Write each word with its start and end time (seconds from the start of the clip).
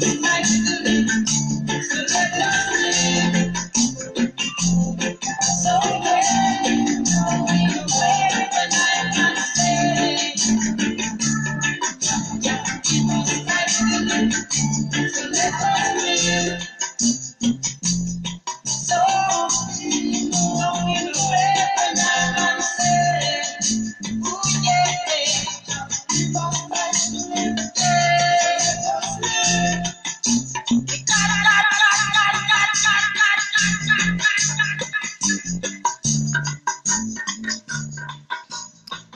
coming 0.00 0.20
back. 0.22 0.31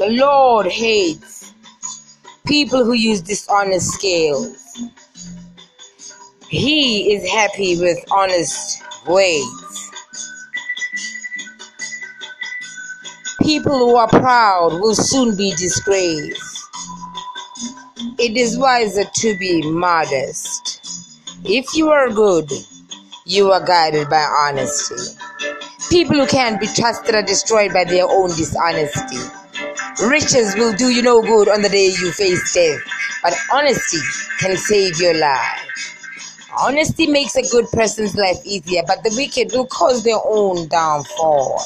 The 0.06 0.12
Lord 0.12 0.66
hates 0.68 1.52
people 2.47 2.84
who 2.84 2.92
use 2.92 3.20
dishonest 3.20 3.91
scales. 3.91 4.56
He 6.48 7.12
is 7.12 7.28
happy 7.28 7.76
with 7.80 7.98
honest 8.12 8.84
ways. 9.08 9.91
People 13.42 13.76
who 13.76 13.97
are 13.97 14.06
proud 14.06 14.74
will 14.80 14.94
soon 14.94 15.36
be 15.36 15.50
disgraced. 15.56 16.60
It 18.20 18.36
is 18.36 18.56
wiser 18.56 19.06
to 19.12 19.38
be 19.41 19.68
modest. 19.72 20.86
If 21.44 21.74
you 21.74 21.88
are 21.88 22.10
good, 22.10 22.48
you 23.24 23.50
are 23.50 23.66
guided 23.66 24.09
by 24.09 24.22
honesty. 24.22 25.18
People 25.91 26.14
who 26.14 26.28
can't 26.28 26.60
be 26.60 26.68
trusted 26.68 27.16
are 27.16 27.22
destroyed 27.22 27.72
by 27.72 27.82
their 27.82 28.06
own 28.09 28.28
dishonesty. 28.28 29.18
Riches 30.03 30.54
will 30.57 30.75
do 30.75 30.91
you 30.91 31.03
no 31.03 31.22
good 31.22 31.48
on 31.48 31.63
the 31.63 31.69
day 31.71 31.87
you 31.87 32.13
face 32.13 32.53
death, 32.53 32.81
but 33.22 33.34
honesty 33.53 33.98
can 34.39 34.57
save 34.57 35.01
your 35.01 35.15
life. 35.15 35.60
Honesty 36.59 37.07
makes 37.07 37.34
a 37.37 37.43
good 37.51 37.66
person's 37.72 38.15
life 38.15 38.37
easier, 38.45 38.83
but 38.87 39.03
the 39.03 39.15
wicked 39.16 39.53
will 39.53 39.66
cause 39.66 40.04
their 40.04 40.19
own 40.25 40.69
downfall. 40.69 41.63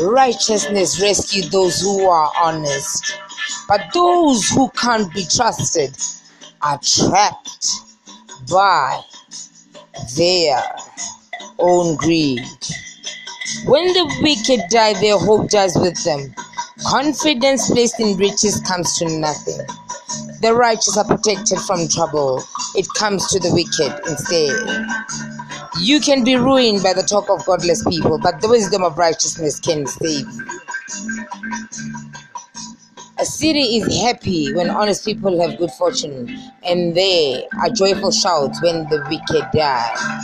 Righteousness 0.00 1.00
rescues 1.00 1.50
those 1.50 1.80
who 1.80 2.08
are 2.08 2.32
honest, 2.36 3.16
But 3.68 3.82
those 3.94 4.48
who 4.48 4.68
can't 4.70 5.12
be 5.14 5.24
trusted 5.24 5.96
are 6.60 6.80
trapped 6.82 7.68
by 8.50 9.00
their 10.16 10.60
own 11.58 11.94
greed. 11.96 12.44
When 13.66 13.92
the 13.92 14.18
wicked 14.22 14.68
die, 14.70 14.94
their 14.94 15.18
hope 15.18 15.50
dies 15.50 15.76
with 15.76 16.02
them. 16.02 16.34
Confidence 16.86 17.70
placed 17.70 18.00
in 18.00 18.16
riches 18.16 18.60
comes 18.62 18.98
to 18.98 19.06
nothing. 19.18 19.60
The 20.40 20.54
righteous 20.54 20.96
are 20.96 21.04
protected 21.04 21.58
from 21.60 21.88
trouble. 21.88 22.42
It 22.74 22.86
comes 22.98 23.28
to 23.28 23.38
the 23.38 23.52
wicked 23.52 24.00
instead. 24.08 24.86
You 25.80 26.00
can 26.00 26.24
be 26.24 26.36
ruined 26.36 26.82
by 26.82 26.94
the 26.94 27.02
talk 27.02 27.30
of 27.30 27.44
godless 27.46 27.84
people, 27.86 28.18
but 28.18 28.40
the 28.40 28.48
wisdom 28.48 28.82
of 28.82 28.98
righteousness 28.98 29.60
can 29.60 29.86
save 29.86 30.26
you. 30.26 30.50
A 33.18 33.26
city 33.26 33.76
is 33.78 34.02
happy 34.02 34.52
when 34.54 34.70
honest 34.70 35.04
people 35.04 35.40
have 35.42 35.58
good 35.58 35.70
fortune, 35.72 36.28
and 36.64 36.96
there 36.96 37.42
are 37.60 37.70
joyful 37.70 38.10
shouts 38.10 38.62
when 38.62 38.88
the 38.88 39.04
wicked 39.10 39.46
die. 39.52 40.16